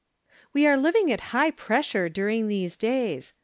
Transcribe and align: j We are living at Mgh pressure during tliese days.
j 0.27 0.33
We 0.53 0.65
are 0.65 0.77
living 0.77 1.11
at 1.13 1.19
Mgh 1.29 1.55
pressure 1.55 2.09
during 2.09 2.47
tliese 2.47 2.75
days. 2.75 3.33